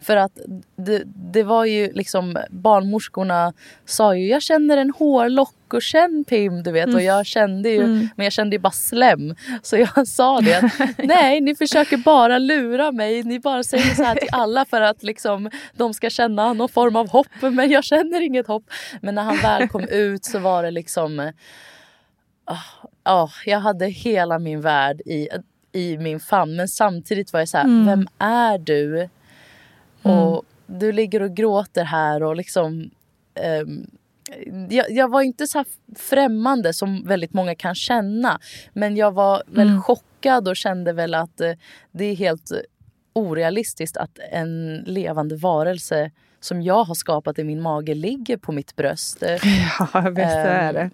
[0.00, 0.38] För att
[0.76, 3.52] det, det var ju liksom barnmorskorna
[3.84, 6.94] sa ju jag känner en hårlock och känn Pim du vet.
[6.94, 9.34] Och jag kände ju men jag kände ju bara slem.
[9.62, 13.22] Så jag sa det att nej ni försöker bara lura mig.
[13.22, 16.96] Ni bara säger så här till alla för att liksom de ska känna någon form
[16.96, 18.64] av hopp men jag känner inget hopp.
[19.00, 21.32] Men när han väl kom ut så var det liksom
[22.48, 25.28] ah, ja jag hade hela min värld i,
[25.72, 29.08] i min famn men samtidigt var jag så här vem är du
[30.02, 32.90] och du ligger och gråter här och liksom...
[33.34, 33.86] ehm,
[34.70, 35.64] jag, jag var inte så
[35.96, 38.40] främmande som väldigt många kan känna.
[38.72, 41.52] Men jag var väl chockad och kände väl att eh,
[41.92, 42.52] det är helt
[43.12, 48.76] orealistiskt att en levande varelse som jag har skapat i min mage ligger på mitt
[48.76, 49.22] bröst.
[49.92, 50.90] Ja, visst är det.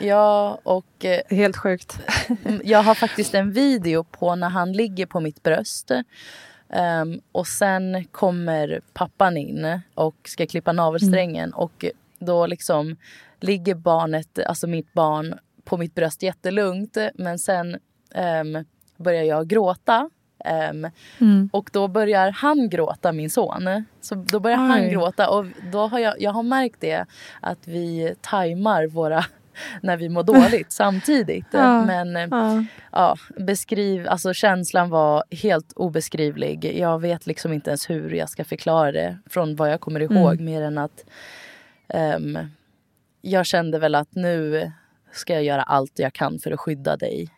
[0.00, 1.98] Ja, och eh, Helt sjukt.
[2.44, 5.90] Mm, Jag har faktiskt en video på när han ligger på mitt bröst.
[6.70, 11.52] Ehm, och sen kommer pappan in och ska klippa navelsträngen.
[11.54, 11.84] Och
[12.18, 12.96] då liksom
[13.40, 16.96] ligger barnet, alltså mitt barn, på mitt bröst jättelugnt.
[17.14, 17.78] Men sen
[18.14, 18.64] ehm,
[18.96, 20.10] börjar jag gråta.
[20.44, 20.88] Ehm,
[21.52, 23.84] Och då börjar han gråta, min son.
[24.00, 24.88] Så då börjar han Oj.
[24.90, 25.30] gråta.
[25.30, 27.06] Och då har jag, jag har märkt det
[27.40, 29.24] att vi tajmar våra
[29.82, 31.46] när vi mår dåligt samtidigt.
[31.50, 32.64] Ja, Men eh, Ja.
[32.92, 36.78] ja, beskriv, alltså känslan var helt obeskrivlig.
[36.78, 40.40] Jag vet liksom inte ens hur jag ska förklara det från vad jag kommer ihåg
[40.40, 41.04] mer än att
[41.88, 42.38] ehm,
[43.22, 44.72] jag kände väl att nu
[45.12, 47.28] ska jag göra allt jag kan för att skydda dig.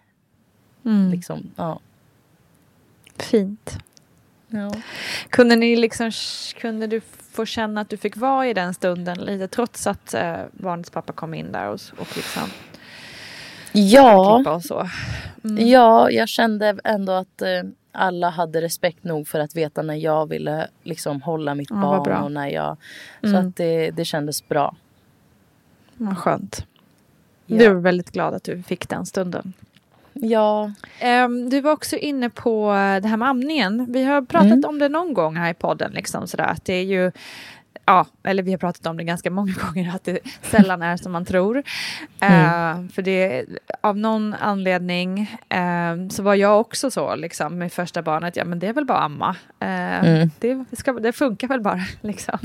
[0.85, 1.11] Mm.
[1.11, 1.81] Liksom, ja.
[3.19, 3.79] Fint.
[4.57, 4.73] Ja.
[5.31, 6.11] Kunde, ni liksom,
[6.61, 7.01] kunde du
[7.33, 11.13] få känna att du fick vara i den stunden lite trots att eh, barnets pappa
[11.13, 12.43] kom in där och, och liksom
[13.73, 14.89] Ja, och så?
[15.45, 15.69] Mm.
[15.69, 17.49] ja, jag kände ändå att eh,
[17.93, 22.23] alla hade respekt nog för att veta när jag ville liksom hålla mitt Ja, barn.
[22.23, 22.77] Och när jag,
[23.21, 23.47] Så Mm.
[23.49, 24.77] att det, det kändes bra.
[25.97, 26.67] Vad skönt.
[27.47, 27.59] Ja.
[27.59, 29.53] Du är väldigt glad att du fick den stunden.
[30.21, 33.93] Ja, Ehm, du var också inne på eh, det här med amningen.
[33.93, 34.65] Vi har pratat Mm.
[34.69, 35.93] om det någon gång här i podden.
[35.93, 37.13] Liksom, sådär, att det är ju,
[37.87, 41.13] ja, eller vi har pratat om det ganska många gånger, att det sällan är som
[41.13, 41.59] man tror.
[42.21, 43.45] Eh, för det,
[43.81, 48.59] av någon anledning eh, så var jag också så, liksom, med första barnet, ja men
[48.59, 49.37] det är väl bara amma.
[49.61, 50.31] Eh, Mm.
[50.39, 51.81] det, ska, det funkar väl bara.
[52.01, 52.39] Liksom.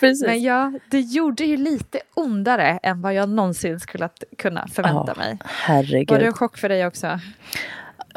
[0.26, 5.22] Men ja, det gjorde ju lite ondare än vad jag någonsin skulle kunna förvänta Ja,
[5.22, 5.38] mig.
[5.44, 6.10] Herregud.
[6.10, 7.20] Var det en chock för dig också?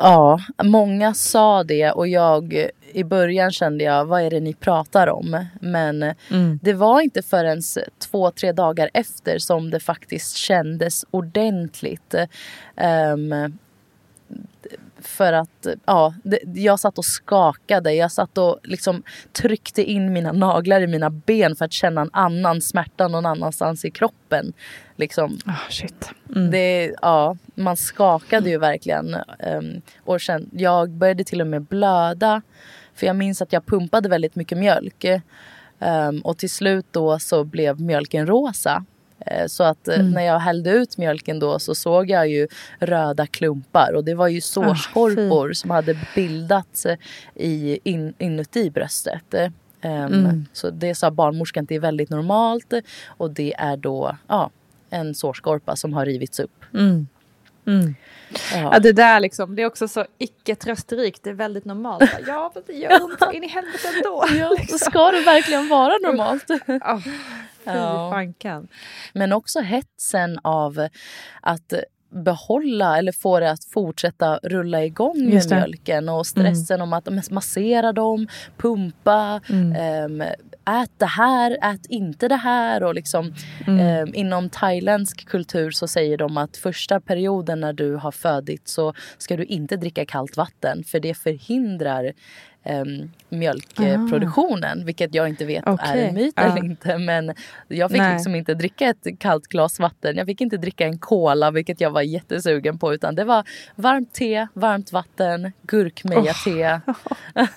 [0.03, 5.07] Ja, många sa det och jag i början kände jag vad är det ni pratar
[5.07, 5.45] om?
[5.61, 6.13] Men
[6.61, 7.61] det var inte förrän
[7.99, 12.15] två, tre dagar efter som det faktiskt kändes ordentligt.
[12.75, 13.57] Ehm,
[15.01, 17.93] för att ja, det, jag satt och skakade.
[17.93, 22.09] Jag satt och liksom tryckte in mina naglar i mina ben för att känna en
[22.13, 24.53] annan smärta någon annanstans i kroppen.
[24.95, 26.09] Liksom, Ah, shit.
[26.51, 29.15] det, ja, man skakade ju verkligen.
[29.39, 32.41] Um, och sen, jag började till och med blöda.
[32.95, 35.05] För jag minns att jag pumpade väldigt mycket mjölk.
[35.79, 38.85] Ehm, och till slut då så blev mjölken rosa.
[39.25, 42.47] Eh, Så att eh, när jag hällde ut mjölken då så såg jag ju
[42.79, 43.93] röda klumpar.
[43.95, 46.97] Och det var ju sårskorpor som hade bildats eh,
[47.35, 49.33] i, in, inuti bröstet.
[49.81, 52.73] Ehm, Så det sa barnmorskan det är väldigt normalt.
[53.07, 54.49] Och det är då ja,
[54.89, 56.65] en sårskorpa som har rivits upp.
[56.73, 57.07] Mm.
[58.53, 58.69] Ja.
[58.73, 61.23] Ja, det där liksom, det är också så icke trösterikt.
[61.23, 62.11] Det är väldigt normalt.
[62.27, 64.25] Ja, men det gör ont in i helvete ändå.
[64.69, 66.47] Ja, ska det verkligen vara normalt?
[66.65, 66.79] Fy
[67.63, 68.09] Ja.
[68.11, 68.67] fanken.
[69.13, 70.87] Men också hetsen av
[71.41, 71.73] att
[72.09, 77.93] behålla eller få det att fortsätta rulla igång med mjölken och stressen om att massera
[77.93, 79.41] dem, pumpa,
[79.77, 80.23] ehm,
[80.65, 82.83] ät det här, ät inte det här.
[82.83, 83.33] Och liksom,
[83.67, 88.93] ehm, inom thailändsk kultur så säger de att första perioden när du har födit så
[89.17, 92.13] ska du inte dricka kallt vatten för det förhindrar
[92.65, 94.85] um, mjölkproduktionen.
[94.85, 96.43] Vilket jag inte vet är Okej, en myt ja.
[96.43, 96.97] eller inte.
[96.97, 97.33] Men
[97.67, 98.13] jag fick Nej.
[98.13, 100.17] liksom inte dricka ett kallt glas vatten.
[100.17, 102.93] Jag fick inte dricka en cola, vilket jag var jättesugen på.
[102.93, 103.43] Utan det var
[103.75, 106.79] varmt te, varmt vatten, gurkmeja-te.
[107.33, 107.47] Ah,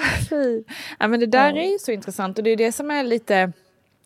[0.30, 0.62] fy.
[0.98, 3.52] Ja, men det där är ju så intressant och det är det som är lite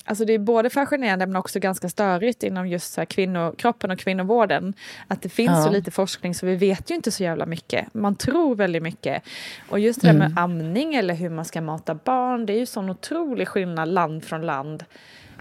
[0.05, 3.99] Alltså det är både fascinerande men också ganska störigt inom just så här kvinnokroppen och
[3.99, 4.75] kvinnovården.
[5.09, 5.65] Att det finns Ja.
[5.65, 7.95] så lite forskning så vi vet ju inte så jävla mycket.
[7.95, 9.23] Man tror väldigt mycket.
[9.69, 12.67] Och just det där med amning eller hur man ska mata barn, det är ju
[12.67, 14.85] sån otrolig skillnad land från land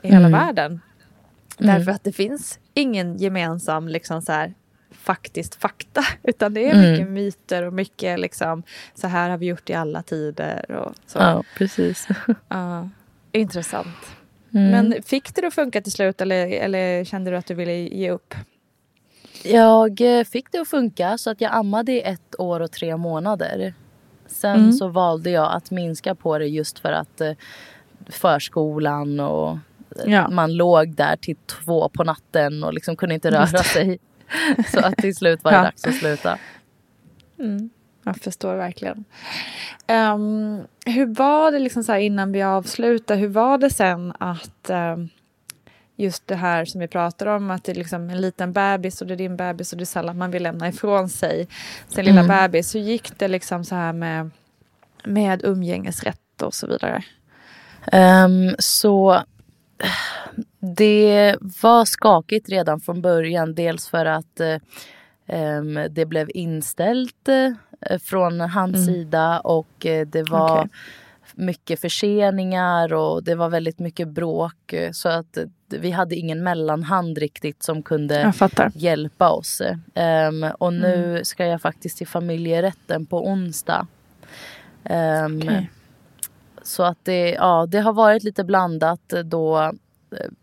[0.01, 0.81] i hela världen.
[1.59, 1.75] Mm.
[1.75, 4.53] Därför att det finns ingen gemensam liksom så här,
[4.91, 6.03] faktiskt fakta.
[6.23, 6.91] Utan det är mm.
[6.91, 10.71] mycket myter och mycket liksom så här har vi gjort i alla tider.
[10.71, 11.19] Och så.
[11.19, 12.07] Ja, precis.
[12.47, 12.89] Ja,
[13.31, 14.18] intressant.
[14.53, 14.71] Mm.
[14.71, 18.11] Men fick det att funka till slut eller, eller kände du att du ville ge
[18.11, 18.33] upp?
[19.43, 22.97] Jag eh, fick det att funka så att jag ammade i ett år och tre
[22.97, 23.73] månader.
[24.27, 24.71] Sen mm.
[24.71, 27.31] så valde jag att minska på det just för att eh,
[28.07, 29.57] förskolan och
[30.05, 30.29] eh, ja.
[30.29, 33.99] man låg där till två på natten och liksom kunde inte röra sig.
[34.71, 35.63] Så att till slut var det ja.
[35.63, 36.37] dags att sluta.
[37.39, 37.69] Mm.
[38.03, 39.05] Jag förstår verkligen.
[39.87, 45.09] Um, hur var det liksom så innan vi avslutar, hur var det sen att um,
[45.95, 49.07] just det här som vi pratar om, att det är liksom en liten bebis och
[49.07, 51.47] det är din bebis och det är sällan man vill lämna ifrån sig
[51.87, 52.27] sin lilla mm.
[52.27, 52.75] bebis.
[52.75, 54.29] Hur gick det liksom så här med,
[55.03, 57.03] med umgängesrätt och så vidare?
[57.93, 59.23] Um, så
[60.77, 63.55] det var skakigt redan från början.
[63.55, 64.41] Dels för att
[65.27, 67.29] um, det blev inställt
[68.01, 68.85] från hans mm.
[68.85, 70.69] sida och uh, det var okay.
[71.35, 74.73] mycket förseningar och det var väldigt mycket bråk.
[74.73, 75.37] Uh, så att
[75.69, 78.33] vi hade ingen mellanhand riktigt som kunde
[78.73, 79.61] hjälpa oss.
[79.95, 81.25] Um, och nu mm.
[81.25, 83.87] ska jag faktiskt till familjerätten på onsdag.
[84.83, 85.65] Um, okay.
[86.63, 89.71] Så att det, ja, det har varit lite blandat då eh,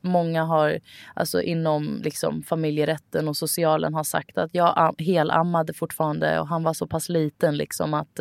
[0.00, 0.78] många har,
[1.14, 6.72] alltså inom liksom familjerätten och socialen har sagt att jag helammade fortfarande och han var
[6.72, 8.20] så pass liten liksom att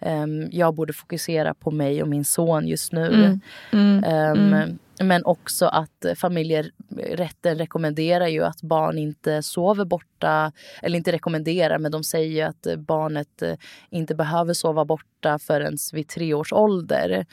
[0.00, 3.06] um, jag borde fokusera på mig och min son just nu.
[3.06, 3.40] Mm.
[3.72, 4.04] Mm.
[4.32, 4.78] Um, mm.
[5.02, 10.52] Men också att familjerätten rekommenderar ju att barn inte sover borta.
[10.82, 13.54] Eller inte rekommenderar, men de säger ju att barnet eh,
[13.90, 17.26] inte behöver sova borta förrän vid tre års ålder.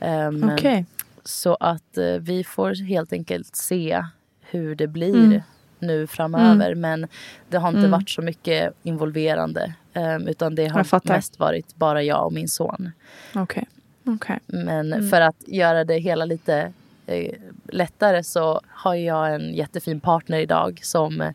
[0.00, 0.84] Um, okay.
[1.24, 4.04] Så att uh, vi får helt enkelt se
[4.40, 5.40] hur det blir mm.
[5.78, 6.72] nu framöver.
[6.72, 6.80] Mm.
[6.80, 7.08] Men
[7.48, 7.90] det har inte mm.
[7.90, 9.74] varit så mycket involverande.
[9.94, 12.90] Um, utan det har mest varit bara jag och min son.
[13.34, 13.64] Okay.
[14.04, 14.38] Okay.
[14.46, 15.10] Men mm.
[15.10, 16.72] för att göra det hela lite
[17.06, 17.34] eh,
[17.68, 21.32] lättare så har jag en jättefin partner idag som eh,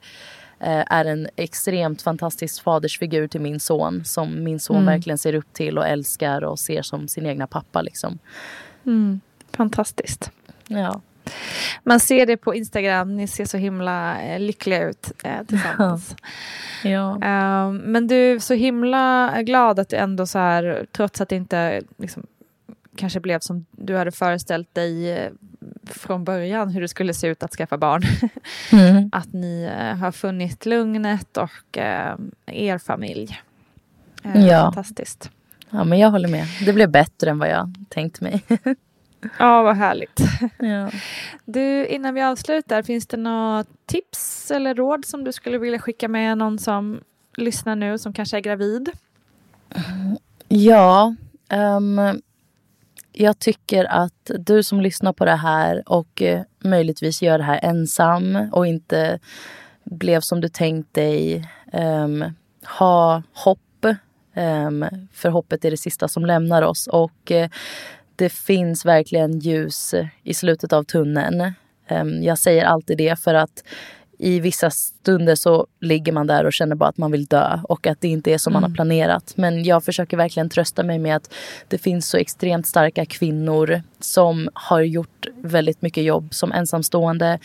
[0.59, 4.85] är en extremt fantastisk fadersfigur till min son som min son mm.
[4.85, 7.81] verkligen ser upp till och älskar och ser som sin egna pappa.
[7.81, 8.19] Liksom.
[8.85, 9.21] Mm.
[9.51, 10.31] Fantastiskt.
[10.67, 11.01] Ja.
[11.83, 16.15] Man ser det på Instagram, ni ser så himla eh, lyckliga ut eh, tillsammans.
[16.83, 17.11] ja.
[17.11, 21.35] Uh, men du är så himla glad att du ändå så här, trots att det
[21.35, 22.27] inte liksom,
[22.95, 25.31] kanske blev som du hade föreställt dig eh,
[25.85, 28.01] från början hur det skulle se ut att skaffa barn.
[28.71, 29.09] Mm.
[29.11, 33.39] att ni eh, har funnit lugnet och eh, er familj.
[34.23, 34.61] Eh, ja.
[34.61, 35.31] Fantastiskt.
[35.69, 36.45] Ja, men jag håller med.
[36.65, 38.43] Det blev bättre än vad jag tänkt mig.
[39.39, 40.19] ja, vad härligt.
[40.59, 40.91] Ja.
[41.45, 46.07] Du, innan vi avslutar, finns det några tips eller råd som du skulle vilja skicka
[46.07, 46.99] med någon som
[47.37, 48.89] lyssnar nu som kanske är gravid?
[50.47, 51.15] Ja,
[51.77, 52.21] um,
[53.13, 57.59] jag tycker att du som lyssnar på det här och eh, möjligtvis gör det här
[57.63, 59.19] ensam och inte
[59.83, 61.49] blev som du tänkt dig.
[61.73, 62.23] Um,
[62.79, 63.59] ha hopp.
[64.35, 66.87] Um, för hoppet är det sista som lämnar oss.
[66.87, 67.47] Och uh,
[68.17, 69.93] det finns verkligen ljus
[70.23, 71.53] i slutet av tunneln.
[71.89, 73.63] Um, jag säger alltid det för att
[74.19, 77.87] i vissa stunder så ligger man där och känner bara att man vill dö och
[77.87, 78.55] att det inte är som mm.
[78.55, 78.75] man har mm.
[78.75, 79.33] planerat.
[79.35, 81.33] Men jag försöker verkligen trösta mig med att
[81.67, 87.39] det finns så extremt starka kvinnor som har gjort väldigt mycket jobb som ensamstående.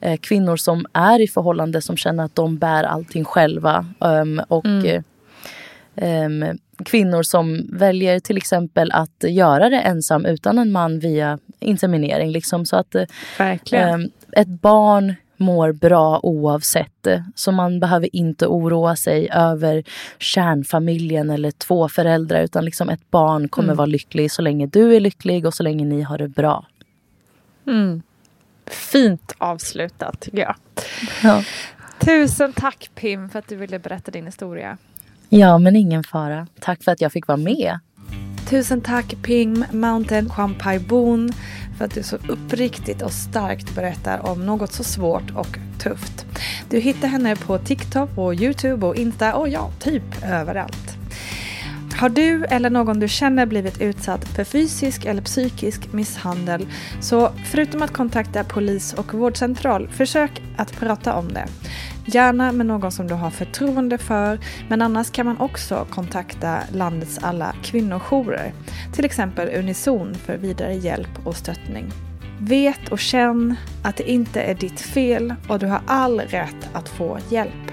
[0.00, 3.86] Eh, kvinnor som är i förhållande som känner att de bär allting själva.
[3.98, 5.02] Um, och mm.
[6.02, 12.30] Um, kvinnor som väljer till exempel att göra det ensam utan en man via inseminering.
[12.30, 17.06] Liksom, så att um, ett barn mår bra oavsett.
[17.34, 19.84] Så man behöver inte oroa sig över
[20.18, 23.76] kärnfamiljen eller två föräldrar utan liksom ett barn kommer mm.
[23.76, 26.66] vara lycklig så länge du är lycklig och så länge ni har det bra.
[27.66, 28.02] Mm.
[28.66, 30.54] Fint avslutat tycker jag.
[31.22, 31.44] Ja.
[31.98, 34.78] Tusen tack Pim för att du ville berätta din historia.
[35.28, 36.46] Ja, men ingen fara.
[36.60, 37.78] Tack för att jag fick vara med.
[38.48, 40.30] Tusen tack Pim Mountain
[40.88, 41.32] Bon
[41.78, 46.26] för att du så uppriktigt och starkt berättar om något så svårt och tufft.
[46.70, 50.98] Du hittar henne på TikTok, och Youtube och Insta och ja, typ överallt.
[51.96, 56.66] Har du eller någon du känner blivit utsatt för fysisk eller psykisk misshandel
[57.00, 61.46] så förutom att kontakta polis och vårdcentral, försök att prata om det.
[62.10, 64.38] Gärna med någon som du har förtroende för,
[64.68, 68.52] men annars kan man också kontakta landets alla kvinnojourer.
[68.92, 71.90] Till exempel Unison för vidare hjälp och stöttning.
[72.40, 76.88] Vet och känn att det inte är ditt fel och du har all rätt att
[76.88, 77.72] få hjälp.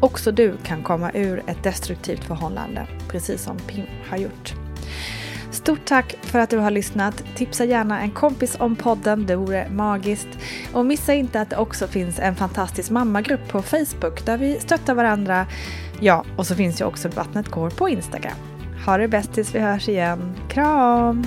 [0.00, 4.65] Också du kan komma ur ett destruktivt förhållande, precis som Pim har gjort.
[5.66, 7.24] Stort tack för att du har lyssnat.
[7.34, 10.28] Tipsa gärna en kompis om podden, det vore magiskt.
[10.72, 14.94] Och missa inte att det också finns en fantastisk mammagrupp på Facebook där vi stöttar
[14.94, 15.46] varandra.
[16.00, 18.36] Ja, och så finns ju också Vattnet går på Instagram.
[18.86, 20.34] Ha det bäst tills vi hörs igen.
[20.48, 21.26] Kram!